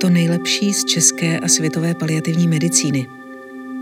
[0.00, 3.06] To nejlepší z české a světové paliativní medicíny.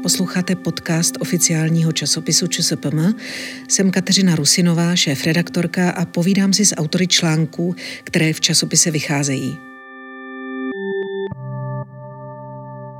[0.02, 3.14] Posloucháte podcast oficiálního časopisu ČSPM.
[3.68, 7.74] Jsem Kateřina Rusinová, šéf-redaktorka a povídám si s autory článků,
[8.04, 9.58] které v časopise vycházejí.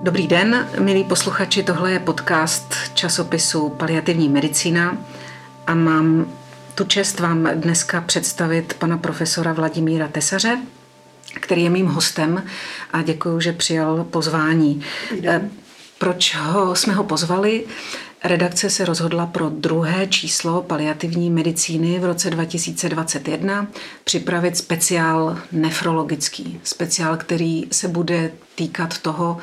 [0.03, 4.99] Dobrý den, milí posluchači, tohle je podcast časopisu Paliativní medicína
[5.67, 6.33] a mám
[6.75, 10.59] tu čest vám dneska představit pana profesora Vladimíra Tesaře,
[11.41, 12.45] který je mým hostem
[12.93, 14.83] a děkuji, že přijal pozvání.
[15.27, 15.51] Eh,
[15.99, 17.65] proč ho, jsme ho pozvali?
[18.25, 23.67] Redakce se rozhodla pro druhé číslo paliativní medicíny v roce 2021
[24.05, 26.61] připravit speciál nefrologický.
[26.65, 29.39] Speciál, který se bude týkat toho,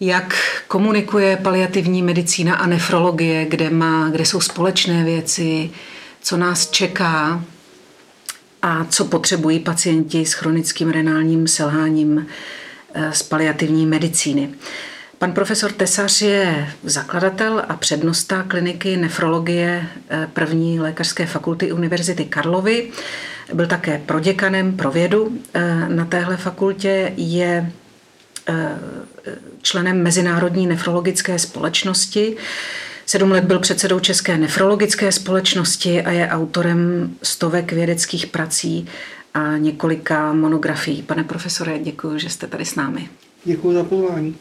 [0.00, 0.34] jak
[0.68, 5.70] komunikuje paliativní medicína a nefrologie, kde, má, kde jsou společné věci,
[6.22, 7.44] co nás čeká
[8.62, 12.26] a co potřebují pacienti s chronickým renálním selháním
[12.94, 14.50] eh, z paliativní medicíny.
[15.18, 22.90] Pan profesor Tesař je zakladatel a přednosta kliniky nefrologie eh, první lékařské fakulty Univerzity Karlovy.
[23.54, 27.72] Byl také proděkanem pro vědu eh, na téhle fakultě, je
[29.62, 32.36] členem Mezinárodní nefrologické společnosti.
[33.10, 38.86] Sedm let byl předsedou České nefrologické společnosti a je autorem stovek vědeckých prací
[39.34, 41.02] a několika monografií.
[41.02, 43.08] Pane profesore, děkuji, že jste tady s námi.
[43.44, 44.36] Děkuji za pozvání.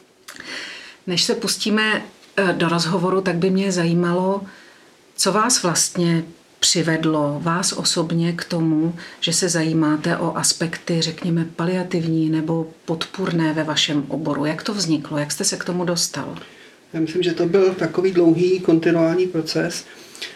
[1.08, 2.02] Než se pustíme
[2.38, 4.42] eh, do rozhovoru, tak by mě zajímalo,
[5.16, 6.24] co vás vlastně
[6.60, 13.64] přivedlo vás osobně k tomu, že se zajímáte o aspekty, řekněme, paliativní nebo podpůrné ve
[13.64, 14.46] vašem oboru?
[14.46, 15.18] Jak to vzniklo?
[15.18, 16.36] Jak jste se k tomu dostal?
[16.94, 19.86] Já myslím, že to byl takový dlouhý kontinuální proces,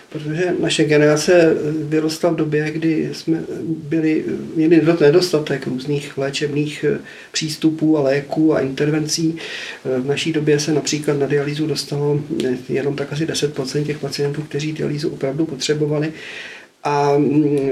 [0.09, 1.55] protože naše generace
[1.89, 6.99] vyrostla v době, kdy jsme byli, měli nedostatek různých léčebných eh,
[7.31, 9.37] přístupů a léků a intervencí.
[9.85, 13.99] Eh, v naší době se například na dialýzu dostalo eh, jenom tak asi 10% těch
[13.99, 16.13] pacientů, kteří dialýzu opravdu potřebovali.
[16.83, 17.69] A mm,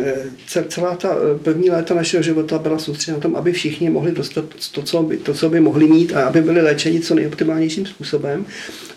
[0.68, 4.82] celá ta první léta našeho života byla soustředěna na tom, aby všichni mohli dostat to
[4.82, 8.46] co, by, to, co by mohli mít a aby byli léčeni co nejoptimálnějším způsobem.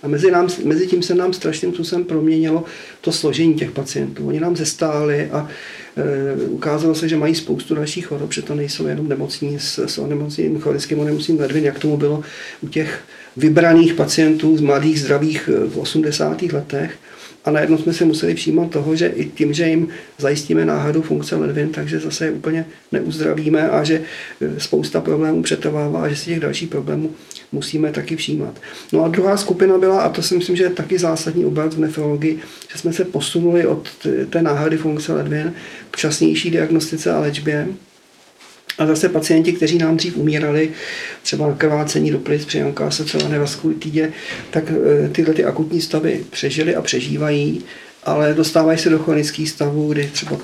[0.03, 2.65] A mezi, nám, mezi tím se nám strašným způsobem proměnilo
[3.01, 4.27] to složení těch pacientů.
[4.29, 5.49] Oni nám zestáli a
[5.97, 9.99] e, ukázalo se, že mají spoustu dalších chorob, že to nejsou jenom nemocní s, s
[9.99, 12.23] onemocněním, chronickým onemocněním ledvin, jak tomu bylo
[12.61, 13.01] u těch
[13.37, 16.43] vybraných pacientů z mladých zdravých e, v 80.
[16.43, 16.99] letech.
[17.45, 19.89] A najednou jsme si museli všímat toho, že i tím, že jim
[20.19, 24.03] zajistíme náhradu funkce ledvin, takže zase je úplně neuzdravíme a že
[24.41, 27.11] e, spousta problémů přetrvává a že si těch dalších problémů
[27.53, 28.61] musíme taky všímat.
[28.93, 31.81] No a druhá skupina byla, a to si myslím, že je taky zásadní obrat v
[31.81, 32.39] nefrologii,
[32.73, 33.89] že jsme se posunuli od
[34.31, 35.55] té náhrady funkce ledvin
[35.91, 37.69] k časnější diagnostice a léčbě.
[38.79, 40.71] A zase pacienti, kteří nám dřív umírali,
[41.23, 44.13] třeba krvácení do plic při ankásocované vaskulitidě,
[44.51, 47.65] tak e, tyhle ty akutní stavy přežili a přežívají,
[48.05, 50.39] ale dostávají se do chronických stavů, kdy třeba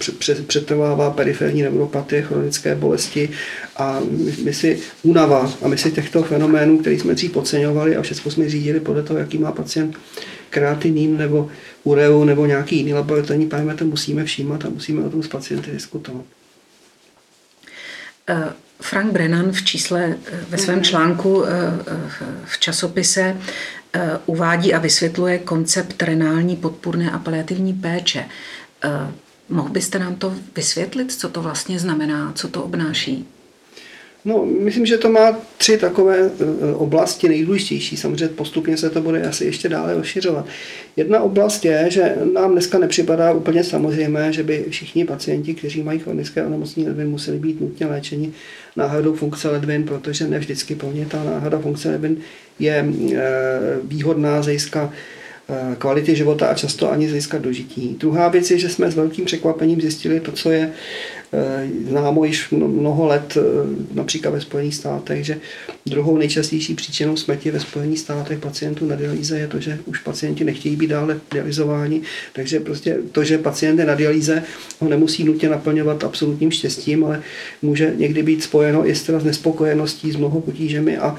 [0.47, 3.31] přetrvává periferní neuropatie, chronické bolesti
[3.77, 4.01] a
[4.45, 8.49] my si únava a my si těchto fenoménů, který jsme dřív podceňovali a všechno jsme
[8.49, 9.97] řídili podle toho, jaký má pacient
[10.51, 11.49] kreatinin nebo
[11.85, 16.25] ureu nebo nějaký jiný laboratorní parametr, musíme všímat a musíme o tom s pacienty diskutovat.
[18.31, 20.85] Eh, Frank Brennan v čísle eh, ve svém mhm.
[20.85, 21.51] článku eh,
[22.45, 23.37] v časopise
[24.27, 28.25] uvádí a vysvětluje koncept renální podpůrné a paliativní péče.
[29.49, 33.29] Mohl byste nám to vysvětlit, co to vlastně znamená, co to obnáší?
[34.25, 37.97] No, myslím, že to má tři takové e, oblasti nejdůležitější.
[37.97, 40.47] Samozřejmě postupně se to bude asi ještě dále rozšiřovat.
[40.97, 45.99] Jedna oblast je, že nám dneska nepřipadá úplně samozřejmé, že by všichni pacienti, kteří mají
[45.99, 48.33] chronické onemocnění ledvin, museli být nutně léčeni
[48.77, 52.17] náhradou funkce ledvin, protože ne vždycky pro ně ta náhrada funkce ledvin
[52.59, 52.87] je e,
[53.85, 54.49] výhodná z
[55.51, 57.97] Eh, kvality života a často ani získat dožití.
[58.01, 60.73] Druhá věc je, že jsme s velkým překvapením zjistili to, co je
[61.89, 63.43] známo již mnoho let, eh,
[63.95, 65.41] například ve Spojených státech, že
[65.87, 70.45] druhou nejčastější příčinou smrti ve Spojených státech pacientů na dialýze je to, že už pacienti
[70.45, 72.03] nechtějí být dále dializováni,
[72.33, 74.43] takže prostě to, že pacient je na dialýze,
[74.81, 77.23] ho nemusí nutně naplňovat absolutním štěstím, ale
[77.63, 81.17] může někdy být spojeno i s nespokojeností, s mnoho potížemi a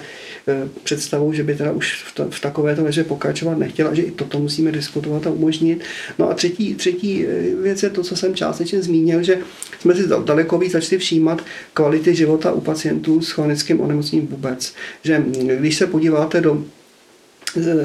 [0.47, 4.11] Eh, představou, že by teda už v, to, v takovéto leže pokračovat nechtěla, že i
[4.11, 5.83] toto musíme diskutovat a umožnit.
[6.19, 9.37] No a třetí, třetí eh, věc je to, co jsem částečně zmínil, že
[9.79, 11.41] jsme si daleko víc začali všímat
[11.73, 14.73] kvality života u pacientů s chronickým onemocněním vůbec.
[15.03, 16.63] Že mm, když se podíváte do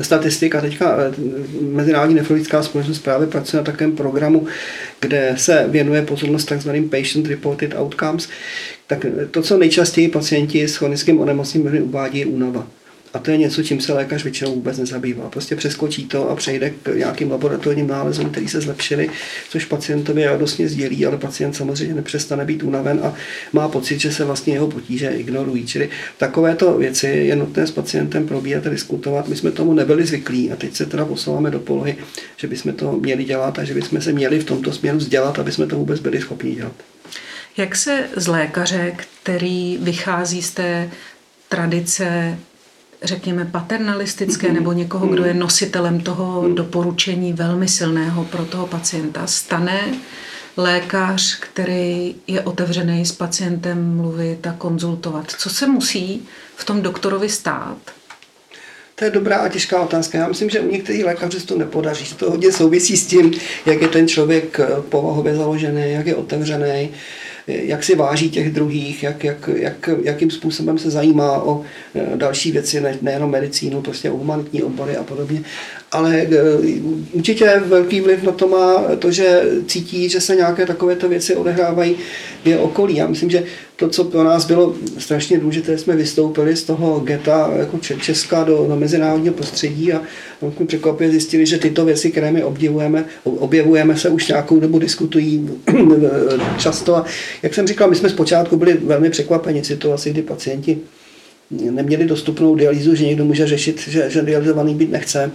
[0.03, 0.61] statistika.
[0.61, 0.97] Teďka
[1.61, 4.47] Mezinárodní nefrologická společnost právě pracuje na takovém programu,
[5.01, 8.29] kde se věnuje pozornost takzvaným patient reported outcomes.
[8.87, 12.67] Tak to, co nejčastěji pacienti s chronickým onemocněním uvádí, je únava.
[13.17, 15.31] A to je něco, čím se lékař většinou vůbec nezabývá.
[15.31, 19.11] Prostě přeskočí to a přejde k nějakým laboratorním nálezům, které se zlepšily,
[19.49, 23.15] což pacientovi radostně sdělí, ale pacient samozřejmě nepřestane být unaven a
[23.53, 25.67] má pocit, že se vlastně jeho potíže ignorují.
[25.67, 29.29] Čili takovéto věci je nutné s pacientem probíhat a diskutovat.
[29.29, 31.97] My jsme tomu nebyli zvyklí a teď se teda posouváme do polohy,
[32.37, 35.53] že bychom to měli dělat a že bychom se měli v tomto směru vzdělat, aby
[35.53, 36.75] jsme to vůbec byli schopni dělat.
[37.57, 40.91] Jak se z lékaře, který vychází z té
[41.49, 42.39] tradice
[43.03, 49.81] řekněme, paternalistické nebo někoho, kdo je nositelem toho doporučení velmi silného pro toho pacienta, stane
[50.57, 55.31] lékař, který je otevřený s pacientem mluvit a konzultovat.
[55.39, 57.79] Co se musí v tom doktorovi stát?
[58.95, 60.19] To je dobrá a těžká otázka.
[60.19, 62.15] Já myslím, že u některých lékařů se to nepodaří.
[62.15, 63.33] To hodně souvisí s tím,
[63.67, 66.91] jak je ten člověk povahově založený, jak je otevřený,
[67.47, 71.63] jak si váží těch druhých, jak, jak, jak, jakým způsobem se zajímá o
[71.95, 75.43] e, další věci, ne, nejenom medicínu, prostě o humanitní obory a podobně.
[75.93, 76.27] Ale e,
[77.13, 81.97] určitě velký vliv na to má to, že cítí, že se nějaké takovéto věci odehrávají
[82.47, 82.97] je okolí.
[82.97, 83.45] Já myslím, že
[83.77, 88.67] to, co pro nás bylo strašně důležité, jsme vystoupili z toho geta jako Česka do,
[88.69, 90.03] do mezinárodního prostředí a
[90.57, 95.51] jsme překvapivě zjistili, že tyto věci, které my obdivujeme, objevujeme se už nějakou dobu, diskutují
[96.59, 96.97] často.
[96.97, 97.05] A
[97.43, 100.79] jak jsem říkal, my jsme zpočátku byli velmi překvapeni situaci, kdy pacienti
[101.51, 105.31] neměli dostupnou dialýzu, že někdo může řešit, že, že dializovaný být nechce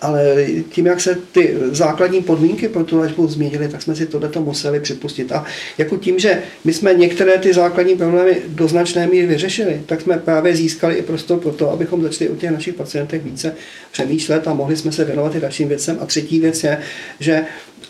[0.00, 4.40] ale tím, jak se ty základní podmínky pro tu léčbu změnily, tak jsme si tohleto
[4.40, 5.32] museli připustit.
[5.32, 5.44] A
[5.78, 10.18] jako tím, že my jsme některé ty základní problémy do značné míry vyřešili, tak jsme
[10.18, 13.54] právě získali i prostor pro to, abychom začali o těch našich pacientech více
[13.92, 15.98] přemýšlet a mohli jsme se věnovat i dalším věcem.
[16.00, 16.78] A třetí věc je,
[17.20, 17.44] že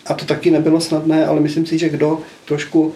[0.07, 2.95] a to taky nebylo snadné, ale myslím si, že kdo trošku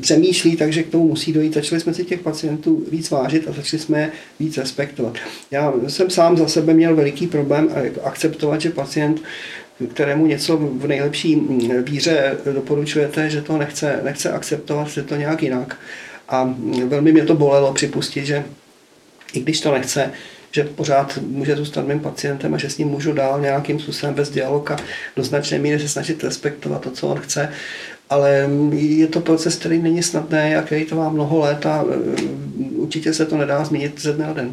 [0.00, 1.54] přemýšlí, takže k tomu musí dojít.
[1.54, 5.14] Začali jsme si těch pacientů víc vážit a začali jsme víc respektovat.
[5.50, 7.68] Já jsem sám za sebe měl veliký problém
[8.04, 9.22] akceptovat, že pacient
[9.94, 11.40] kterému něco v nejlepší
[11.82, 15.76] víře doporučujete, že to nechce, nechce akceptovat, že to nějak jinak.
[16.28, 16.54] A
[16.84, 18.44] velmi mě to bolelo připustit, že
[19.32, 20.10] i když to nechce,
[20.52, 24.30] že pořád může zůstat mým pacientem a že s ním můžu dál nějakým způsobem bez
[24.30, 24.76] dialog a
[25.16, 27.48] do značné míry se snažit respektovat to, co on chce
[28.12, 32.22] ale je to proces, který není snadný a který to má mnoho let a e,
[32.76, 34.52] určitě se to nedá změnit ze dne na den.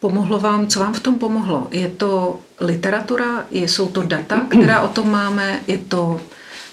[0.00, 1.68] Pomohlo vám, co vám v tom pomohlo?
[1.70, 6.20] Je to literatura, jsou to data, která o tom máme, je to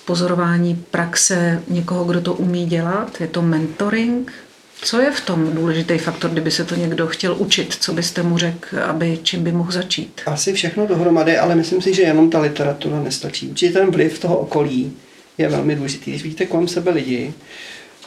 [0.05, 4.33] pozorování praxe někoho, kdo to umí dělat, je to mentoring?
[4.81, 7.77] Co je v tom důležitý faktor, kdyby se to někdo chtěl učit?
[7.79, 10.21] Co byste mu řekl, aby čím by mohl začít?
[10.25, 13.49] Asi všechno dohromady, ale myslím si, že jenom ta literatura nestačí.
[13.49, 14.93] Určitě ten vliv toho okolí,
[15.37, 16.11] je velmi důležitý.
[16.11, 17.33] Když vidíte kolem sebe lidi,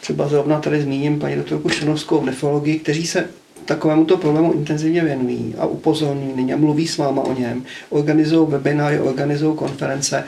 [0.00, 3.28] třeba zrovna tady zmíním paní doktorku Šenovskou v nefrologii, kteří se
[3.64, 9.00] takovému to problému intenzivně věnují a upozorní a mluví s váma o něm, organizují webináry,
[9.00, 10.24] organizují konference,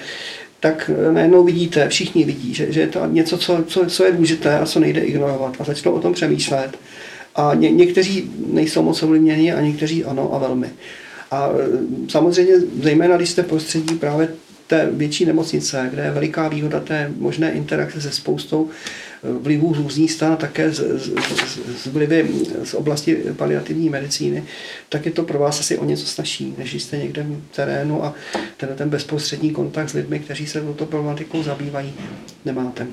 [0.61, 4.59] tak najednou vidíte, všichni vidí, že, že je to něco, co, co, co je důležité
[4.59, 6.79] a co nejde ignorovat a začnou o tom přemýšlet.
[7.35, 10.69] A ně, někteří nejsou moc ovlivněni a někteří ano a velmi.
[11.31, 11.51] A
[12.09, 12.53] samozřejmě,
[12.83, 14.29] zejména když jste prostředí právě
[14.67, 19.79] té větší nemocnice, kde je veliká výhoda té možné interakce se spoustou eh, vlivů z
[19.79, 21.13] různých stran také z, z,
[21.83, 22.29] z, vlivy
[22.65, 24.45] z oblasti paliativní medicíny,
[24.89, 28.15] tak je to pro vás asi o něco snažší, než jste někde v terénu a
[28.57, 31.95] ten, ten bezprostřední kontakt s lidmi, kteří se touto problematikou zabývají,
[32.45, 32.87] nemáte.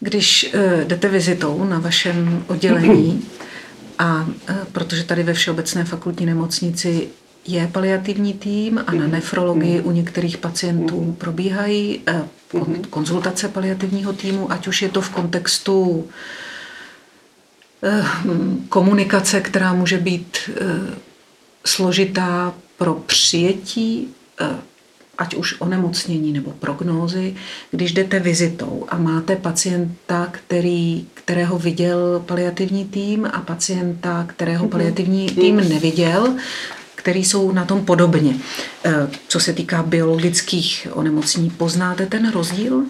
[0.00, 3.24] Když uh, jdete vizitou na vašem oddělení,
[3.98, 7.08] a uh, protože tady ve Všeobecné fakultní nemocnici
[7.46, 9.10] je paliativní tým a na mhm.
[9.10, 11.14] nefrologii u některých pacientů mhm.
[11.14, 12.84] probíhají eh, mhm.
[12.90, 16.08] konzultace paliativního týmu, ať už je to v kontextu
[17.82, 18.04] eh,
[18.68, 20.54] komunikace, která může být eh,
[21.64, 24.08] složitá pro přijetí
[25.18, 27.34] ať už onemocnění nebo prognózy,
[27.70, 35.26] když jdete vizitou a máte pacienta, který, kterého viděl paliativní tým a pacienta, kterého paliativní
[35.26, 36.36] tým neviděl,
[37.06, 38.34] který jsou na tom podobně.
[38.84, 42.82] Eh, co se týká biologických onemocnění, poznáte ten rozdíl?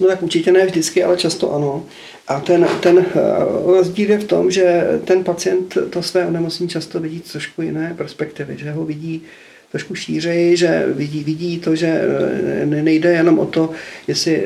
[0.00, 1.84] No tak určitě ne vždycky, ale často ano.
[2.28, 3.20] A ten, ten eh,
[3.66, 8.56] rozdíl je v tom, že ten pacient to své onemocnění často vidí trošku jiné perspektivy,
[8.58, 9.22] že ho vidí
[9.70, 12.00] trošku šířeji, že vidí, vidí to, že
[12.62, 13.70] eh, nejde jenom o to,
[14.06, 14.44] jestli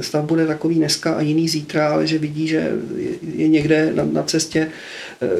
[0.00, 2.72] stav bude takový dneska a jiný zítra, ale že vidí, že
[3.34, 4.68] je někde na, na cestě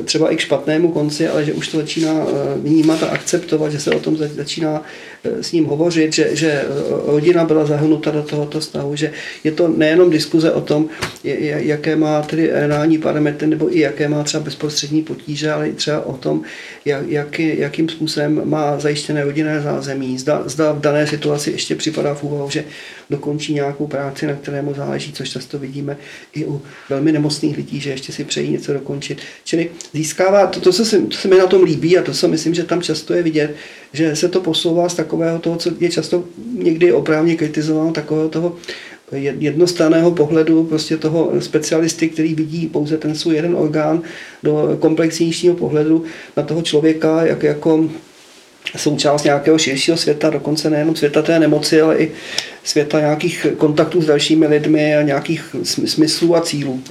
[0.04, 3.80] třeba i k špatnému konci, ale že už to začíná eh, vnímat a akceptovat, že
[3.80, 4.82] se o tom začíná
[5.24, 6.64] s ním hovořit, že, že
[7.06, 9.12] rodina byla zahrnuta do tohoto stavu, že
[9.44, 10.88] je to nejenom diskuze o tom,
[11.24, 16.06] jaké má tedy renální parametry nebo i jaké má třeba bezprostřední potíže, ale i třeba
[16.06, 16.42] o tom,
[16.84, 20.18] jak, jak, jakým způsobem má zajištěné rodinné zázemí.
[20.18, 22.64] Zda, zda v dané situaci ještě připadá v úvahu, že
[23.10, 25.96] dokončí nějakou práci, na které mu záleží, což často vidíme
[26.34, 29.18] i u velmi nemocných lidí, že ještě si přejí něco dokončit.
[29.44, 32.28] Čili získává to, to, co se, to se mi na tom líbí a to, co
[32.28, 33.54] myslím, že tam často je vidět,
[33.92, 36.24] že se to posouvá z takového toho, co je často
[36.54, 38.56] někdy oprávně kritizováno, takového toho
[39.38, 44.02] jednostranného pohledu prostě toho specialisty, který vidí pouze ten svůj jeden orgán
[44.42, 46.04] do komplexnějšího pohledu
[46.36, 47.88] na toho člověka, jak jako
[48.76, 52.12] součást nějakého širšího světa, dokonce nejenom světa té nemoci, ale i
[52.64, 56.82] světa nějakých kontaktů s dalšími lidmi a nějakých smyslů a cílů.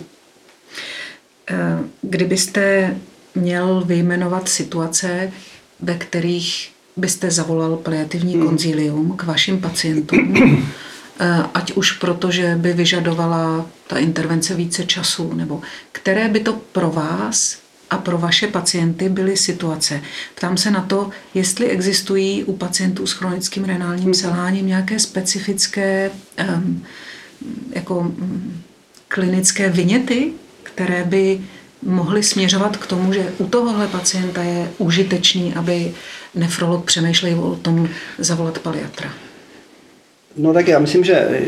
[2.01, 2.95] Kdybyste
[3.35, 5.31] měl vyjmenovat situace,
[5.79, 8.45] ve kterých byste zavolal paliativní hmm.
[8.45, 10.35] konzílium k vašim pacientům,
[11.19, 15.61] Eh, ať už proto, že by vyžadovala ta intervence více času, nebo
[15.91, 17.57] které by to pro vás
[17.89, 20.01] a pro vaše pacienty byly situace.
[20.35, 26.11] Ptám se na to, jestli existují u pacientů s chronickým renálním selháním nějaké specifické
[26.55, 26.85] um,
[27.71, 28.63] jako um,
[29.07, 31.41] klinické vyněty, které by
[31.81, 35.93] mohly směřovat k tomu, že u tohohle pacienta je užitečný, aby
[36.35, 39.13] nefrolog přemýšlel o tom zavolat paliatra.
[40.37, 41.41] No tak já myslím, že e,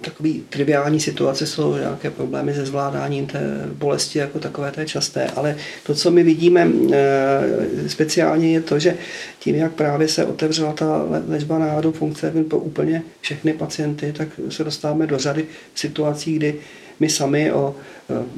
[0.00, 3.40] takový triviální situace jsou nějaké problémy se zvládáním té
[3.72, 8.96] bolesti jako takové té časté, ale to, co my vidíme e, speciálně je to, že
[9.38, 14.64] tím, jak právě se otevřela ta léčba náhodou funkce pro úplně všechny pacienty, tak se
[14.64, 16.54] dostáváme do řady situací, kdy
[17.00, 17.74] my sami o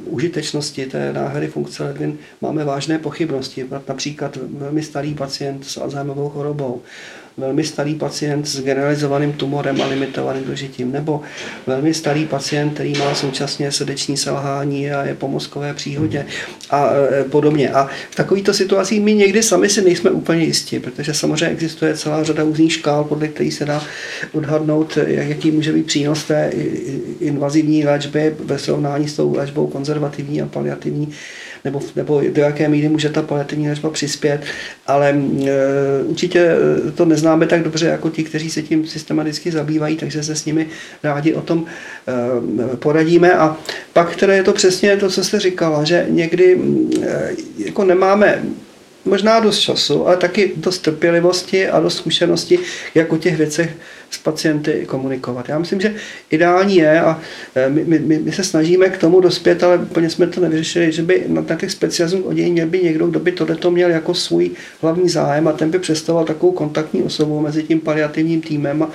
[0.05, 3.65] užitečnosti té náhrady funkce ledvin máme vážné pochybnosti.
[3.87, 6.81] Například velmi starý pacient s Alzheimerovou chorobou
[7.37, 11.21] velmi starý pacient s generalizovaným tumorem a limitovaným dožitím, nebo
[11.67, 16.25] velmi starý pacient, který má současně srdeční selhání a je po mozkové příhodě
[16.69, 17.69] a e, podobně.
[17.69, 22.23] A v takovýchto situacích my někdy sami si nejsme úplně jistí, protože samozřejmě existuje celá
[22.23, 23.83] řada různých škál, podle kterých se dá
[24.33, 26.51] odhadnout, jaký může být přínos té
[27.19, 31.13] invazivní léčby ve srovnání s tou léčbou konzervativní a paliativní
[31.65, 34.41] nebo, nebo do jaké míry může ta paliativní léčba přispět,
[34.87, 36.49] ale e, určitě
[36.95, 40.67] to neznáme tak dobře jako ti, kteří se tím systematicky zabývají, takže se s nimi
[41.03, 41.65] rádi o tom
[42.73, 43.33] e, poradíme.
[43.33, 43.57] A
[43.93, 46.59] pak, které je to přesně to, co jste říkala, že někdy
[47.01, 48.43] e, jako nemáme
[49.07, 52.59] možná dost času, ale taky dost trpělivosti a dost zkušenosti,
[52.95, 53.69] jak o těch věcech
[54.09, 55.49] s pacienty komunikovat.
[55.49, 55.95] Já myslím, že
[56.31, 57.21] ideální je, a
[57.55, 61.01] e, my, my, my se snažíme k tomu dospět, ale úplně jsme to nevyřešili, že
[61.01, 65.09] by na těch specializních oddělení měl by někdo, kdo by tohleto měl jako svůj hlavní
[65.09, 68.89] zájem a ten by představoval takovou kontaktní osobu mezi tím paliativním týmem a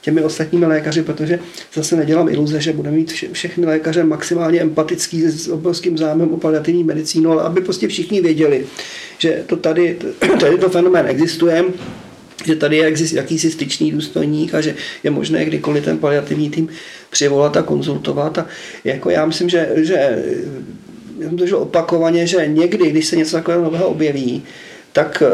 [0.00, 1.38] těmi ostatními lékaři, protože
[1.74, 6.84] zase nedělám iluze, že budeme mít všechny lékaře maximálně empatický s obrovským zájmem o paliativní
[6.84, 8.66] medicínu, ale aby prostě všichni věděli,
[9.18, 9.96] že to tady,
[10.40, 11.64] tady to fenomén existuje,
[12.44, 16.68] že tady je jakýsi styčný důstojník a že je možné kdykoliv ten paliativní tým
[17.10, 18.38] přivolat a konzultovat.
[18.38, 18.46] A
[18.84, 19.94] jako já myslím, že, že
[21.18, 24.42] já jsem to žil opakovaně, že někdy, když se něco takového nového objeví,
[24.92, 25.30] tak eh,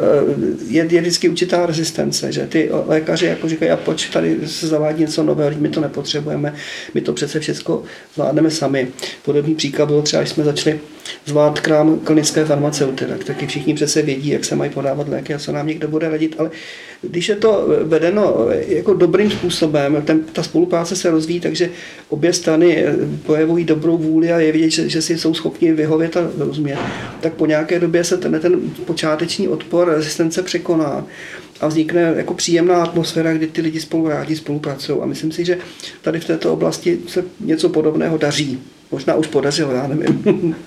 [0.69, 5.01] je, je vždycky určitá rezistence, že ty lékaři jako říkají, a proč tady se zavádí
[5.01, 6.55] něco nového, my to nepotřebujeme,
[6.95, 7.83] my to přece všechno
[8.15, 8.89] zvládneme sami.
[9.25, 10.81] Podobný příklad bylo třeba, když jsme začali
[11.25, 15.39] zvládat krám klinické farmaceuty, tak taky všichni přece vědí, jak se mají podávat léky a
[15.39, 16.51] co nám někdo bude radit, ale
[17.11, 21.71] když je to vedeno jako dobrým způsobem, ten, ta spolupráce se rozvíjí, takže
[22.09, 22.85] obě strany
[23.27, 26.79] projevují dobrou vůli a je vidět, že, že si jsou schopni vyhovět a rozumět,
[27.21, 31.07] tak po nějaké době se ten, ten počáteční odpor, rezistence překoná
[31.61, 34.99] a vznikne jako příjemná atmosféra, kdy ty lidi spolu rádi spolupracují.
[35.01, 35.59] A myslím si, že
[36.03, 38.63] tady v této oblasti se něco podobného daří.
[38.91, 40.57] Možná už podařilo, já nevím.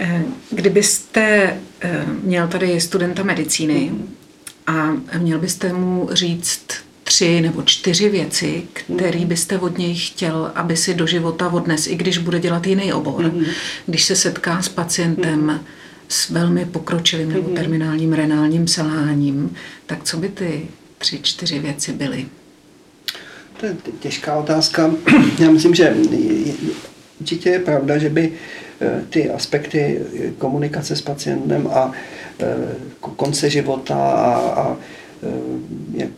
[0.00, 3.90] Eh, kdybyste eh, měl tady studenta medicíny
[4.68, 6.66] a měl byste mu říct
[7.04, 11.96] tři nebo čtyři věci, které byste od něj chtěl, aby si do života odnes, i
[11.96, 13.46] když bude dělat jiný obor, mm-hmm.
[13.86, 15.60] když se setká s pacientem mm-hmm.
[16.08, 17.56] s velmi pokročilým nebo mhm.
[17.56, 19.54] terminálním renálním selháním,
[19.86, 20.66] tak co by ty
[20.98, 22.26] tři, čtyři věci byly?
[23.60, 24.90] To je těžká otázka.
[25.38, 25.96] Já myslím, že
[27.20, 28.32] určitě je pravda, že by
[28.80, 30.00] eh, ty aspekty
[30.38, 32.18] komunikace s pacientem a eh,
[33.16, 34.97] konce života a, a Eh,
[35.94, 36.10] jak,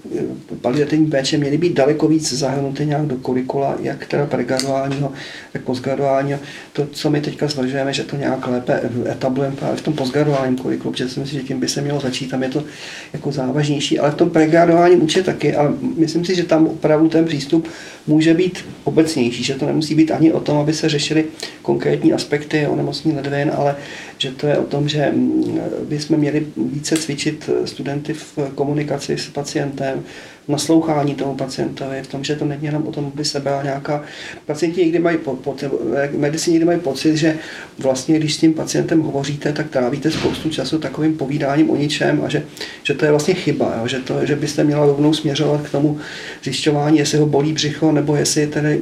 [0.61, 5.13] paliativní péče měly být daleko víc zahrnuty nějak do kurikula, jak teda pregraduálního,
[5.53, 6.39] tak postgraduálního.
[6.73, 10.93] To, co my teďka zvržujeme, že to nějak lépe etablujeme právě v tom postgraduálním kurikulu,
[10.93, 12.65] protože si myslím, že tím by se mělo začít, tam je to
[13.13, 17.25] jako závažnější, ale v tom pregraduálním určitě taky, ale myslím si, že tam opravdu ten
[17.25, 17.69] přístup
[18.07, 21.25] může být obecnější, že to nemusí být ani o tom, aby se řešily
[21.63, 23.77] konkrétní aspekty onemocnění ledvin, ale
[24.19, 29.29] že to je o tom, že mm, bychom měli více cvičit studenty v komunikaci s
[29.29, 30.05] pacientem,
[30.49, 34.03] naslouchání tomu pacientovi, v tom, že to není jenom o tom, aby se byla nějaká...
[34.47, 35.57] Pacienti někdy mají, po, po,
[36.17, 37.39] medici někdy mají pocit, že
[37.79, 42.29] vlastně, když s tím pacientem hovoříte, tak trávíte spoustu času takovým povídáním o ničem a
[42.29, 42.43] že,
[42.83, 43.89] že to je vlastně chyba, jo?
[43.89, 45.99] Že, to, že byste měla rovnou směřovat k tomu
[46.45, 48.81] zjišťování, jestli ho bolí břicho, nebo jestli tedy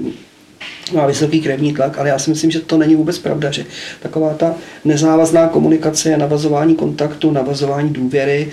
[0.92, 3.66] má vysoký krevní tlak, ale já si myslím, že to není vůbec pravda, že
[4.02, 4.54] taková ta
[4.85, 8.49] nezávazná komunikace, navazování kontaktu, navazování důvěry,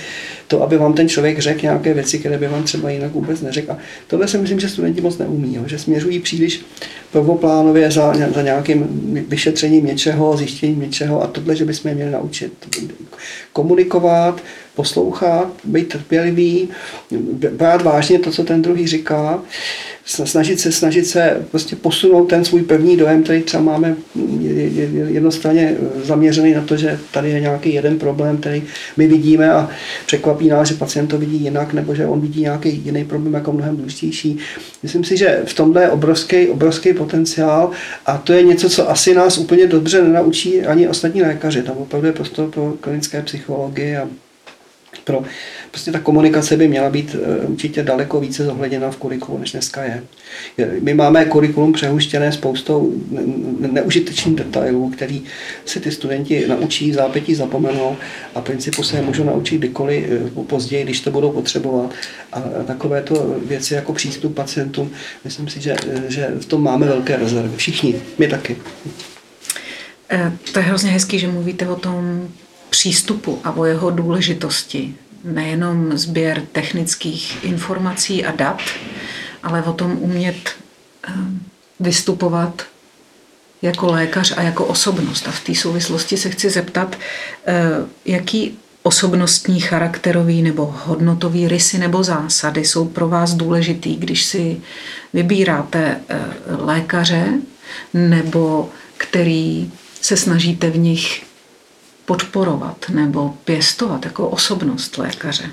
[0.48, 3.72] to, aby vám ten člověk řekl nějaké věci, které by vám třeba jinak vůbec neřekl.
[3.72, 3.78] A
[4.08, 6.66] tohle si myslím, že studenti moc neumí, jo, že směřují příliš
[7.12, 8.86] prvoplánově za, za nějakým
[9.28, 12.54] vyšetřením něčeho, zjištěním něčeho a tohle, že bychom je měli naučit
[13.54, 14.42] komunikovat,
[14.76, 16.70] poslouchat, být trpělivý,
[17.52, 19.42] brát vážně to, co ten druhý říká,
[20.06, 23.96] snažit se, snažit se prostě posunout ten svůj první dojem, který třeba máme
[25.08, 28.64] jednostranně zaměřený na to, že tady je nějaký jeden problém, který
[28.98, 29.70] my vidíme a
[30.06, 33.52] překvapí nás, že pacient to vidí jinak, nebo že on vidí nějaký jiný problém jako
[33.52, 34.38] mnohem důležitější.
[34.84, 37.72] Myslím si, že v tomhle je obrovský, obrovský potenciál
[38.06, 41.62] a to je něco, co asi nás úplně dobře nenaučí ani ostatní lékaři.
[41.62, 44.08] Tam opravdu je prostor pro klinické psychologii a
[45.06, 45.24] pro,
[45.72, 49.84] prostě ta komunikace by měla být eh, určitě daleko více zohledněna v kurikulu, než dneska
[49.84, 50.04] je.
[50.82, 52.94] My máme kurikulum přehuštěné spoustou
[53.72, 55.24] neužitečných detailů, který
[55.66, 57.98] si ty studenti naučí, v zápětí zapomenou
[58.36, 61.92] a principu se je můžou naučit kdykoliv eh, později, když to budou potřebovat.
[62.34, 64.92] A takovéto věci jako přístup pacientům,
[65.24, 65.76] myslím si, že,
[66.08, 67.58] že v tom máme velké rezervy.
[67.58, 68.58] Všichni, my taky.
[70.10, 72.28] Eh, to je hrozně hezký, že mluvíte o tom
[72.76, 74.96] přístupu a o jeho důležitosti.
[75.24, 78.62] Nejenom sběr technických informací a dat,
[79.44, 80.50] ale o tom umět
[81.08, 81.12] eh,
[81.80, 82.64] vystupovat
[83.62, 85.28] jako lékař a jako osobnost.
[85.28, 86.98] A v té souvislosti se chci zeptat,
[87.48, 87.64] eh,
[88.06, 94.62] jaký osobnostní, charakterový nebo hodnotový rysy nebo zásady jsou pro vás důležitý, když si
[95.14, 97.28] vybíráte eh, lékaře
[97.94, 99.72] nebo který
[100.02, 101.26] se snažíte v nich
[102.06, 105.52] podporovat nebo pěstovat jako osobnost lékaře?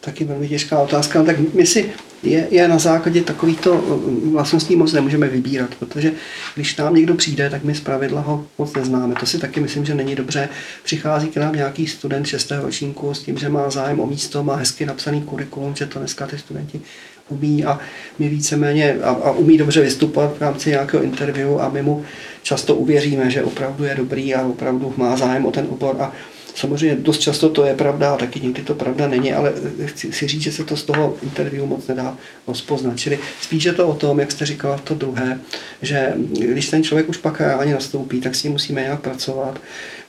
[0.00, 1.18] Taky velmi těžká otázka.
[1.18, 1.92] No tak my si
[2.22, 6.12] je, je na základě takovýchto uh, vlastností moc nemůžeme vybírat, protože
[6.54, 9.14] když nám někdo přijde, tak my z pravidla ho moc neznáme.
[9.20, 10.48] To si taky myslím, že není dobře.
[10.84, 12.50] Přichází k nám nějaký student 6.
[12.50, 16.26] ročníku s tím, že má zájem o místo, má hezky napsaný kurikulum, že to dneska
[16.26, 16.80] ty studenti
[17.28, 17.78] umí a
[18.18, 22.04] my víceméně a, a umí dobře vystupovat v rámci nějakého interview a my mu
[22.46, 25.96] často uvěříme, že opravdu je dobrý a opravdu má zájem o ten obor.
[26.00, 26.12] A
[26.56, 29.52] Samozřejmě dost často to je pravda a taky někdy to pravda není, ale
[29.84, 32.98] chci si říct, že se to z toho interview moc nedá rozpoznat.
[32.98, 35.40] Čili spíš je to o tom, jak jste říkala v to druhé,
[35.82, 39.60] že když ten člověk už pak reálně nastoupí, tak s ním musíme nějak pracovat,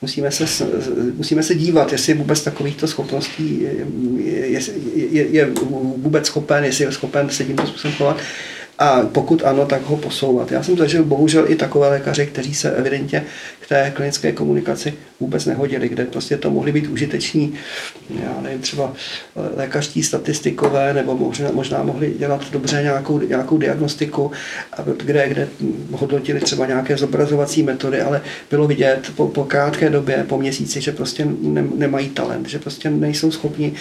[0.01, 0.65] musíme se,
[1.13, 3.85] musíme se dívat, jestli vůbec takovýchto schopností je,
[4.45, 4.59] je,
[5.11, 5.45] je, je
[5.97, 8.17] vůbec schopen, jestli je schopen se tímto způsobem chovat
[8.79, 10.51] a pokud ano, tak ho posouvat.
[10.51, 13.25] Já jsem zažil bohužel i takové lékaře, kteří se evidentně
[13.59, 17.53] k té klinické komunikaci vůbec nehodili, kde prostě to mohli být užiteční,
[18.23, 18.93] já nevím, třeba
[19.55, 24.31] lékařští statistikové, nebo možná, možná mohli dělat dobře nějakou, nějakou diagnostiku,
[25.03, 25.47] kde, kde
[25.91, 30.91] hodnotili třeba nějaké zobrazovací metody, ale bylo vidět po, po krátké době, po měsíci, že
[30.91, 33.73] prostě ne, nemají talent, že prostě nejsou schopni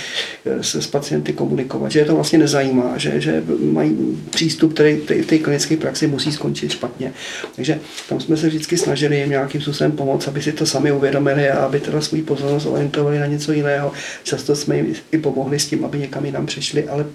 [0.46, 3.96] eh, se s pacienty komunikovat, že je to vlastně nezajímá, že, že mají
[4.30, 7.12] přístup, který v té klinické praxi musí skončit špatně.
[7.57, 11.51] Takže tam jsme se vždycky snažili jim nějakým způsobem pomoct, aby si to sami uvědomili
[11.51, 13.92] a aby teda svůj pozornost orientovali na něco jiného.
[14.22, 17.07] Často jsme jim i pomohli s tím, aby někam jinam přišli, ale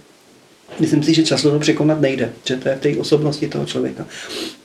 [0.80, 4.06] Myslím si, že často to překonat nejde, že to je v té osobnosti toho člověka.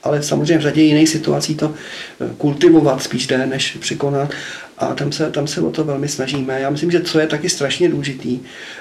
[0.03, 4.31] Ale samozřejmě v řadě jiných situací to eh, kultivovat spíš jde, než překonat.
[4.77, 6.61] A tam se, tam se o to velmi snažíme.
[6.61, 8.39] Já myslím, že co je taky strašně důležitý,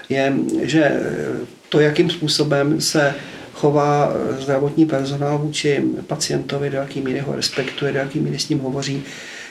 [0.09, 1.01] je, že
[1.69, 3.15] to, jakým způsobem se
[3.57, 8.49] chová eh, zdravotní personál vůči pacientovi, do jaký míry ho respektuje, do jaký míry s
[8.49, 9.05] ním hovoří,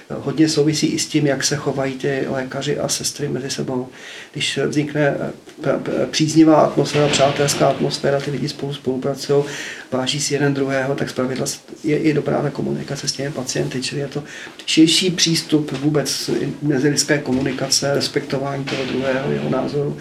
[0.10, 3.88] hodně souvisí i s tím, jak se chovají ty lékaři a sestry mezi sebou.
[4.34, 5.18] Když vznikne
[5.64, 9.44] eh, příznivá atmosféra, přátelská atmosféra, ty lidi spolu spolupracují,
[9.92, 11.46] váží si jeden druhého, tak zpravidla
[11.84, 14.24] je i dobrá ta komunikace s těmi pacienty, čili je to
[14.66, 16.30] širší přístup vůbec
[16.62, 19.98] mezilidské komunikace, respektování toho druhého, jeho názoru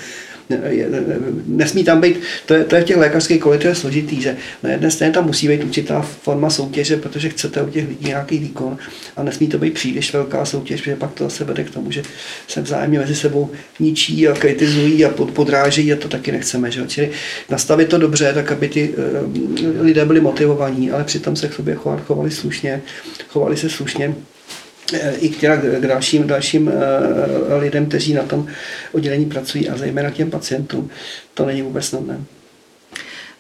[1.47, 4.37] nesmí tam být, to je, to je v těch lékařských kolech, to je složitý, že
[4.63, 8.39] na jedné straně tam musí být určitá forma soutěže, protože chcete u těch lidí nějaký
[8.39, 8.79] výkon
[9.17, 12.03] a nesmí to být příliš velká soutěž, protože pak to zase vede k tomu, že
[12.49, 16.71] se vzájemně mezi sebou ničí a kritizují a pod, podrážejí a to taky nechceme.
[16.71, 16.87] Že?
[16.87, 17.11] Čili
[17.51, 21.77] nastavit to dobře, tak aby ty uh, lidé byli motivovaní, ale přitom se k sobě
[22.05, 22.83] chovali slušně,
[23.29, 24.15] chovali se slušně
[25.19, 25.39] i k,
[25.81, 28.47] k dalším, dalším eh, lidem, kteří na tom
[28.93, 30.91] oddělení pracují a zejména k těm pacientům.
[31.35, 32.21] To není vůbec snadné.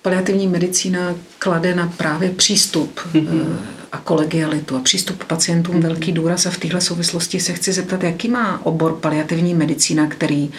[0.02, 3.56] Paliativní medicína klade na právě přístup mm-hmm.
[3.92, 5.82] a kolegialitu a přístup k pacientům mm-hmm.
[5.82, 10.50] velký důraz a v téhle souvislosti se chci zeptat, jaký má obor paliativní medicína, který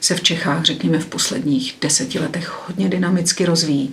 [0.00, 3.92] se v Čechách, řekněme, v posledních deseti letech hodně dynamicky rozvíjí.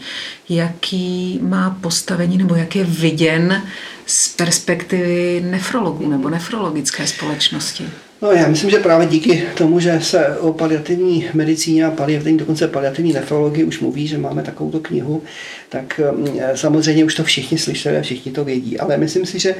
[0.50, 3.64] Jaký má postavení nebo jak je viděn
[4.10, 7.90] z perspektivy nefrologů nebo nefrologické společnosti?
[8.22, 12.68] No já myslím, že právě díky tomu, že se o paliativní medicíně a paliativní, dokonce
[12.68, 15.24] paliativní nefrologii už mluví, že máme takovou knihu,
[15.70, 18.80] tak mm, samozřejmě už to všichni slyšeli a všichni to vědí.
[18.80, 19.56] Ale myslím si, že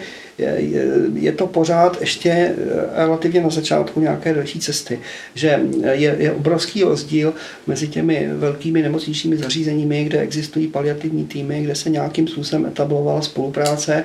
[1.14, 2.56] je to pořád ještě eh,
[2.96, 5.00] relativně na začátku nějaké další cesty.
[5.36, 5.60] Že
[5.92, 7.34] je, je obrovský rozdíl
[7.68, 14.04] mezi těmi velkými nemocničními zařízeními, kde existují paliativní týmy, kde se nějakým způsobem etablovala spolupráce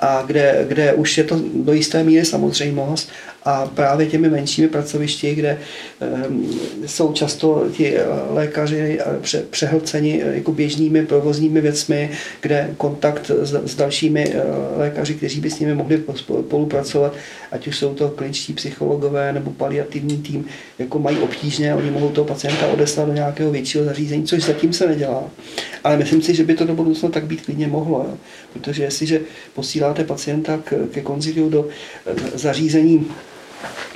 [0.00, 3.10] a kde, kde už je to do jisté míry samozřejmost
[3.44, 5.58] a právě těmi menšími pracovišti, kde
[6.28, 7.94] um, jsou často ti
[8.30, 13.30] lékaři pře, přehlceni jako běžnými provozními věcmi, kde kontakt
[13.64, 14.34] s, dalšími
[14.76, 17.14] lékaři, kteří by s nimi mohli spolupracovat,
[17.52, 20.44] ať už jsou to kliničtí psychologové nebo paliativní tým,
[20.78, 24.86] jako mají obtížně, oni mohou toho pacienta odeslat do nějakého většího zařízení, což zatím se
[24.86, 25.24] nedělá.
[25.84, 28.18] Ale myslím si, že by to do budoucna tak být klidně mohlo, jo.
[28.52, 29.20] protože jestliže
[29.54, 30.60] posíláte pacienta
[30.92, 31.68] ke konziliu do
[32.06, 33.06] eh, zařízení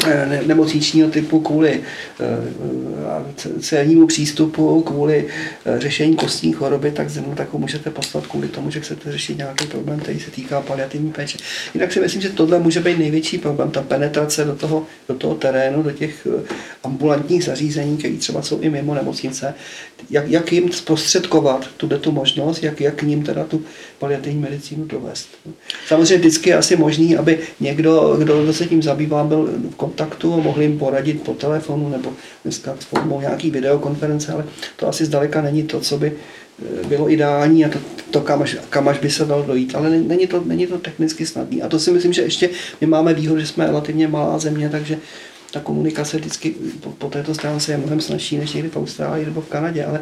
[0.07, 1.81] Eh, nemocničního typu kvůli
[2.21, 5.27] eh, celnímu přístupu, kvůli
[5.67, 9.39] eh, řešení kostní choroby, tak zem tak ho můžete poslat kvůli tomu, že chcete řešit
[9.39, 11.39] nějaký problém, který se týká paliativní péče.
[11.75, 15.35] Jinak si myslím, že tohle může být největší problém, ta penetrace do toho, do toho
[15.35, 16.27] terénu, do těch
[16.85, 19.55] ambulantních zařízení, které třeba jsou i mimo nemocnice,
[20.11, 23.63] jak, jak jim zprostředkovat tuto tu možnost, jak, jak k ním teda tu
[23.99, 25.29] paliativní medicínu dovést.
[25.87, 30.37] Samozřejmě vždycky je asi možný, aby někdo, kdo se tím zabývá, byl v kontaktu a
[30.37, 32.13] mohli jim poradit po telefonu nebo
[32.45, 34.45] dneska formou nějaký videokonference, ale
[34.77, 37.79] to asi zdaleka není to, co by eh, bylo ideální a to,
[38.11, 41.27] to kam, až, kam až by se dalo dojít, ale není to, není to technicky
[41.27, 41.63] snadné.
[41.63, 44.99] A to si myslím, že ještě my máme výhodu, že jsme relativně malá země, takže
[45.51, 49.41] ta komunikace vždycky po, po této stránce je mnohem snažší než někdy v Austrálii nebo
[49.41, 50.01] v Kanadě, ale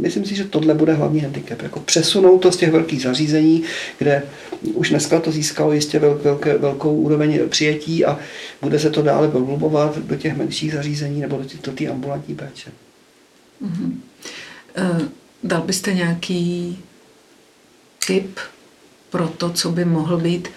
[0.00, 1.62] myslím si, že tohle bude hlavní handicap.
[1.62, 3.62] Jako přesunout to z těch velkých zařízení,
[3.98, 4.22] kde
[4.62, 8.18] už dneska to získalo jistě velké, velkou úroveň přijetí a
[8.62, 12.70] bude se to dále prohlubovat do těch menších zařízení nebo do té ambulantní péče.
[13.62, 13.92] Mm-hmm.
[14.78, 15.02] Uh,
[15.42, 16.78] dal byste nějaký
[18.06, 18.38] tip
[19.10, 20.48] pro to, co by mohl být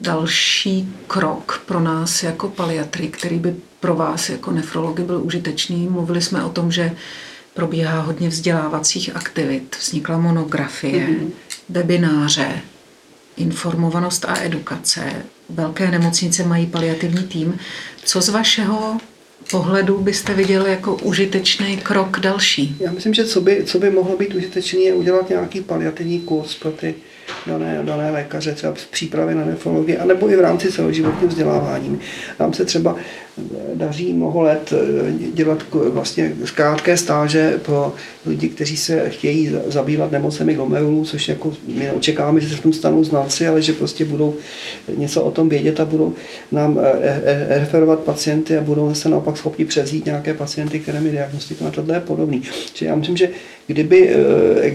[0.00, 5.88] další krok pro nás jako paliatry, který by pro vás jako nefrology byl užitečný.
[5.88, 6.92] Mluvili jsme o tom, že
[7.54, 11.30] probíhá hodně vzdělávacích aktivit, vznikla monografie, mm-hmm.
[11.68, 12.60] webináře,
[13.36, 15.12] informovanost a edukace.
[15.48, 17.58] Velké nemocnice mají paliativní tým.
[18.04, 18.98] Co z vašeho
[19.50, 22.76] pohledu byste viděl jako užitečný krok další?
[22.80, 26.54] Já myslím, že co by, co by mohlo být užitečný, je udělat nějaký paliativní kurz
[26.54, 26.94] pro ty
[27.46, 32.00] dané, dané lékaře, třeba v přípravě na nefrologii, anebo i v rámci celoživotního vzdělávání.
[32.40, 32.96] Nám se třeba
[33.74, 37.94] daří mnoho let eh, dělat vlastně krátké stáže pro
[38.26, 42.72] lidi, kteří se chtějí zabývat nemocemi glomerulů, což jako my očekáváme, že se v tom
[42.72, 44.34] stanou znalci, ale že prostě budou
[44.96, 46.14] něco o tom vědět a budou
[46.52, 51.10] nám eh, eh, referovat pacienty a budou se naopak schopni přezít nějaké pacienty, které mi
[51.10, 51.68] diagnostikují.
[51.68, 52.42] A tohle je podobný.
[52.72, 53.28] Čili já myslím, že
[53.66, 54.10] kdyby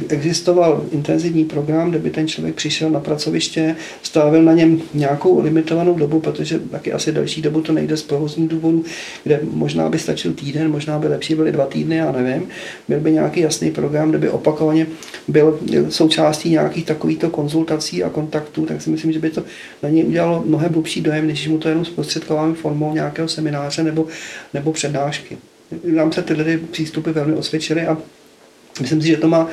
[0.09, 5.93] existoval intenzivní program, kde by ten člověk přišel na pracoviště, strávil na něm nějakou limitovanou
[5.93, 8.83] dobu, protože taky asi další dobu to nejde z provozní důvodů,
[9.23, 12.47] kde možná by stačil týden, možná by lepší byly dva týdny, já nevím.
[12.87, 14.87] Byl by nějaký jasný program, kde by opakovaně
[15.27, 19.43] byl součástí nějakých takovýchto konzultací a kontaktů, tak si myslím, že by to
[19.83, 24.07] na něj udělalo mnohem hlubší dojem, než mu to jenom zprostředkováme formou nějakého semináře nebo,
[24.53, 25.37] nebo přednášky.
[25.95, 27.97] Nám se tyhle přístupy velmi osvědčily a
[28.79, 29.47] Myslím si, že to má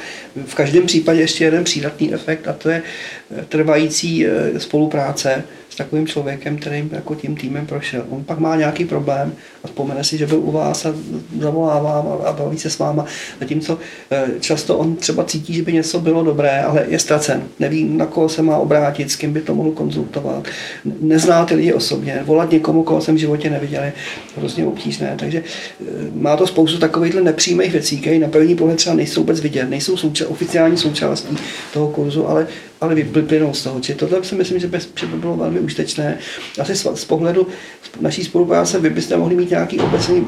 [0.46, 2.82] v každém případě ještě jeden přídatný efekt a to je
[3.48, 5.44] trvající eh, spolupráce
[5.78, 8.04] takovým člověkem, kterým jako tím týmem prošel.
[8.10, 9.32] On pak má nějaký problém
[9.64, 10.94] a vzpomene si, že byl u vás a
[11.40, 13.04] zavolá vám a baví se s váma.
[13.40, 13.78] Zatímco
[14.10, 17.42] eh, často on třeba cítí, že by něco bylo dobré, ale je ztracen.
[17.58, 20.48] Neví, na koho se má obrátit, s kým by to mohl konzultovat.
[21.00, 22.22] Nezná ty lidi osobně.
[22.24, 23.92] Volat někomu, koho jsem v životě neviděl, je
[24.36, 25.14] hrozně obtížné.
[25.18, 25.42] Takže
[25.80, 29.70] eh, má to spoustu takovýchhle nepřímých věcí, které na první pohled třeba nejsou vůbec vidět,
[29.70, 31.36] nejsou souča- oficiální součástí
[31.72, 32.46] toho kurzu, ale
[32.80, 33.80] ale vyplynou z toho.
[33.80, 36.18] Čili tohle si myslím, že by, že by bylo velmi užitečné.
[36.60, 37.46] Asi z, z pohledu
[38.00, 40.26] naší spolupráce vy byste mohli mít nějaký obecný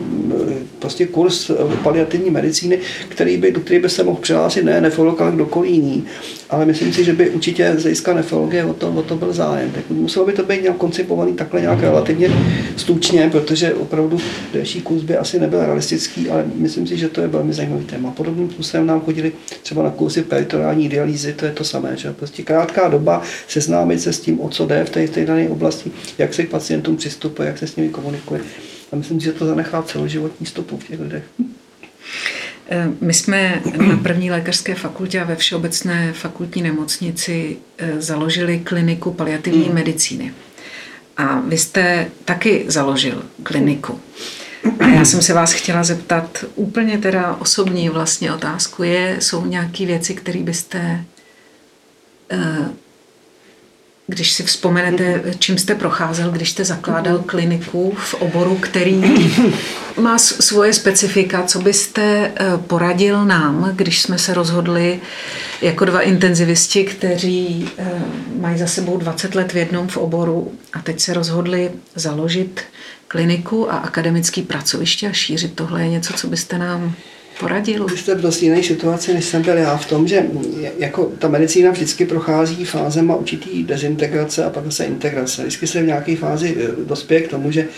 [0.78, 1.50] prostě kurz
[1.82, 6.04] paliativní medicíny, který by, do který by se mohl přihlásit ne nefrolog, ale kdokoliv jiný.
[6.50, 9.70] Ale myslím si, že by určitě z hlediska nefrologie o to, o to byl zájem.
[9.70, 12.30] Tak muselo by to být nějak koncipovaný takhle nějak relativně
[12.76, 14.18] stručně, protože opravdu
[14.54, 18.10] další kurz by asi nebyl realistický, ale myslím si, že to je velmi zajímavý téma.
[18.10, 19.32] Podobným způsobem nám chodili
[19.62, 24.12] třeba na kursy peritoriální dialýzy, to je to samé, že prostě krátká doba seznámit se
[24.12, 27.48] s tím, o co jde v té, té dané oblasti, jak se k pacientům přistupuje,
[27.48, 28.40] jak se s nimi komunikuje.
[28.92, 31.22] A myslím, že to zanechá celoživotní stopu v těch lidech.
[32.70, 39.12] Eh, my jsme na první lékařské fakultě a ve Všeobecné fakultní nemocnici eh, založili kliniku
[39.12, 39.74] paliativní mm.
[39.74, 40.32] medicíny.
[41.16, 44.00] A vy jste taky založil kliniku.
[44.80, 49.86] A já jsem se vás chtěla zeptat úplně teda osobní vlastně otázku je, jsou nějaké
[49.86, 51.04] věci, které byste
[54.10, 59.04] když si vzpomenete, čím jste procházel, když jste zakládal kliniku v oboru, který
[60.00, 65.00] má svoje specifika, co byste eh, poradil nám, když jsme se rozhodli
[65.62, 68.02] jako dva intenzivisti, kteří eh,
[68.40, 72.60] mají za sebou 20 let v jednom v oboru a teď se rozhodli založit
[73.08, 76.94] kliniku a akademický pracoviště a šířit tohle je něco, co byste nám
[77.40, 77.86] poradil?
[77.86, 80.26] Vy jste v dost jiné situaci, než jsem byl já v tom, že
[80.78, 85.42] jako ta medicína vždycky prochází fázema určitý dezintegrace a pak zase integrace.
[85.42, 87.68] Vždycky se v nějaké fázi eh, dospěje k tomu, že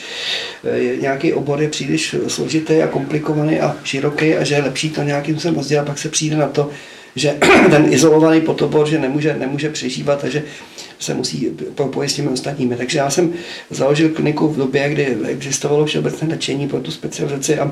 [0.65, 5.03] eh, nějaký obor je příliš složitý a komplikovaný a široký a že je lepší to
[5.03, 6.71] nějakým způsobem rozdělat, pak se přijde na to,
[7.17, 7.39] že
[7.71, 10.43] ten izolovaný potobor, že nemůže, nemůže přežívat, takže
[10.99, 12.77] se musí propojit s těmi ostatními.
[12.77, 13.33] Takže já jsem
[13.71, 17.71] založil kliniku v době, kdy existovalo všeobecné nadšení pro tu specializaci a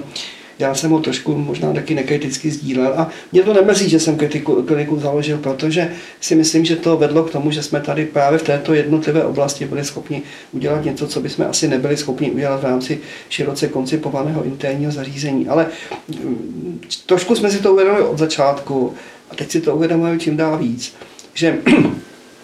[0.61, 4.63] já jsem ho trošku možná taky nekriticky sdílel a mě to nemrzí, že jsem kritiku,
[4.63, 8.43] kliniku založil, protože si myslím, že to vedlo k tomu, že jsme tady právě v
[8.43, 10.23] této jednotlivé oblasti byli schopni
[10.53, 15.49] udělat něco, co bychom asi nebyli schopni udělat v rámci široce koncipovaného interního zařízení.
[15.49, 15.67] Ale
[16.09, 18.95] mm, trošku jsme si to uvědomili od začátku
[19.31, 20.95] a teď si to uvědomujeme čím dál víc,
[21.35, 21.59] že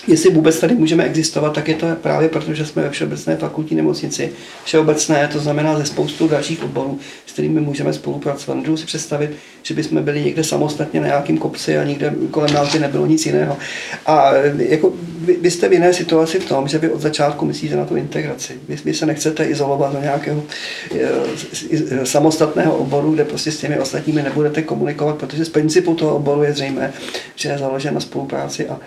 [0.06, 3.76] jestli vůbec tady můžeme existovat, tak je to právě proto, že jsme ve Všeobecné fakultní
[3.76, 4.32] nemocnici.
[4.64, 8.54] Všeobecné, to znamená ze spoustu dalších oborů, s kterými můžeme spolupracovat.
[8.54, 9.30] Můžu si představit,
[9.62, 13.26] že bychom byli někde samostatně na nějakém kopci a nikde kolem nás by nebylo nic
[13.26, 13.56] jiného.
[14.06, 17.76] A jako vy, vy jste v jiné situaci v tom, že vy od začátku myslíte
[17.76, 18.52] na tu integraci.
[18.68, 20.42] Vy, vy se nechcete izolovat do nějakého
[20.94, 26.42] e, samostatného oboru, kde prostě s těmi ostatními nebudete komunikovat, protože z principu toho oboru
[26.42, 26.92] je zřejmé,
[27.34, 28.80] že je založen na spolupráci a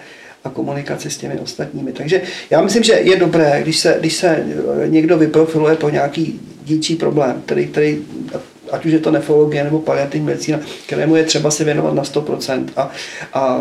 [0.43, 1.91] a komunikaci s těmi ostatními.
[1.91, 4.45] Takže já myslím, že je dobré, když se, když se
[4.86, 8.04] někdo vyprofiluje po nějaký dílčí problém, který, který
[8.71, 12.65] ať už je to nefrologie nebo paliativní medicína, kterému je třeba se věnovat na 100%
[12.75, 12.91] a,
[13.34, 13.60] a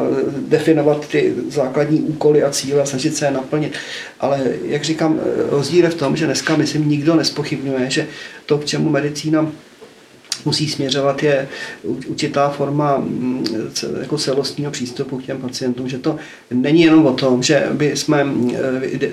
[0.48, 3.72] definovat ty základní úkoly a cíle a snažit se je naplnit.
[4.20, 8.06] Ale jak říkám, rozdíl je v tom, že dneska, myslím, nikdo nespochybňuje, že
[8.46, 9.52] to, k čemu medicína
[10.44, 11.48] musí směřovat, je
[12.06, 13.44] určitá forma mm,
[14.00, 16.16] jako celostního přístupu k těm pacientům, že to
[16.50, 18.52] není jenom o tom, že by jsme mm,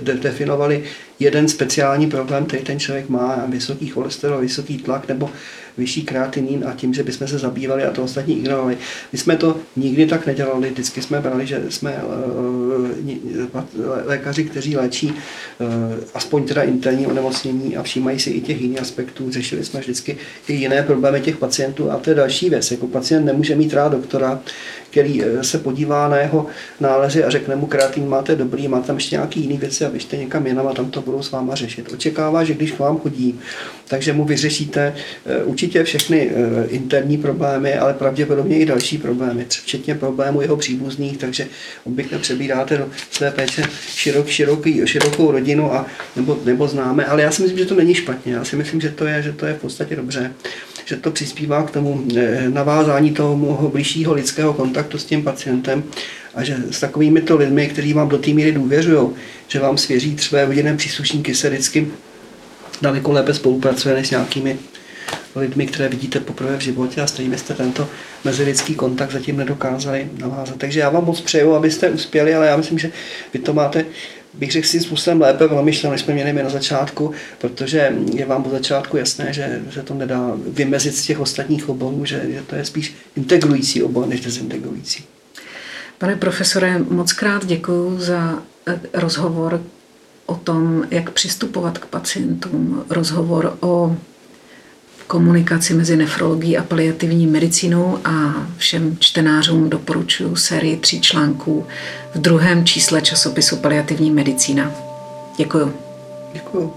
[0.01, 0.83] definovali
[1.19, 5.29] jeden speciální problém, který ten člověk má, vysoký cholesterol, vysoký tlak nebo
[5.77, 8.77] vyšší kreatinin a tím, že bychom se zabývali a to ostatní ignorovali.
[9.11, 13.63] My jsme to nikdy tak nedělali, vždycky jsme brali, že jsme uh,
[14.05, 15.13] lékaři, kteří léčí
[16.13, 19.31] aspoň teda interní onemocnění a všímají si i těch jiných aspektů.
[19.31, 22.71] Řešili jsme vždycky i jiné problémy těch pacientů a to je další věc.
[22.71, 24.41] Jako pacient nemůže mít rád doktora,
[24.95, 26.45] který se podívá na jeho
[26.79, 30.17] nálezy a řekne mu, kreatin máte dobrý, má tam ještě nějaký jiný věci a běžte
[30.17, 31.93] někam jinam a tam to budou s váma řešit.
[31.93, 33.39] Očekává, že když k vám chodí,
[33.87, 34.95] takže mu vyřešíte
[35.43, 36.31] určitě všechny
[36.67, 41.47] interní problémy, ale pravděpodobně i další problémy, včetně problémů jeho příbuzných, takže
[41.83, 47.31] obvykle přebíráte do své péče širok, široký, širokou rodinu a, nebo, nebo známe, ale já
[47.31, 48.33] si myslím, že to není špatně.
[48.33, 50.33] Já si myslím, že to je, že to je v podstatě dobře
[50.85, 52.03] že to přispívá k tomu
[52.49, 55.83] navázání toho blížšího lidského kontaktu s tím pacientem
[56.35, 59.09] a že s takovými to lidmi, kteří vám do té míry důvěřují,
[59.47, 61.87] že vám svěří třeba rodinné příslušníky, se vždycky
[62.81, 64.57] daleko lépe spolupracuje než s nějakými
[65.39, 67.87] lidmi, které vidíte poprvé v životě a s kterými jste tento
[68.23, 70.57] mezilidský kontakt zatím nedokázali navázat.
[70.57, 72.91] Takže já vám moc přeju, abyste uspěli, ale já myslím, že
[73.33, 73.85] vy to máte
[74.37, 78.43] bych řekl si způsobem lépe promyšleno, než jsme měli my na začátku, protože je vám
[78.43, 82.55] po začátku jasné, že se to nedá vymezit z těch ostatních oborů, že, že to
[82.55, 85.03] je spíš integrující obor než dezintegrující.
[85.97, 89.61] Pane profesore, moc krát děkuji za eh, rozhovor
[90.25, 93.97] o tom, jak přistupovat k pacientům, rozhovor o
[95.07, 101.65] komunikaci mezi nefrologií a paliativní medicínou a všem čtenářům doporučuji sérii tří článků
[102.15, 104.71] v druhém čísle časopisu Paliativní medicína.
[105.37, 105.73] Děkuju.
[106.33, 106.73] Děkuju.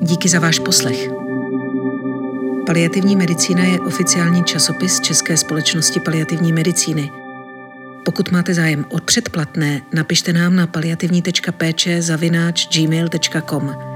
[0.00, 1.08] Díky za váš poslech.
[2.66, 7.10] Paliativní medicína je oficiální časopis České společnosti paliativní medicíny–
[8.04, 13.93] pokud máte zájem o předplatné, napište nám na paliativní.péče zavináč gmail.com.